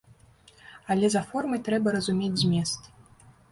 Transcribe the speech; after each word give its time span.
Але 0.95 1.05
за 1.17 1.21
формай 1.29 1.63
трэба 1.69 1.87
разумець 1.99 2.35
змест. 2.43 2.93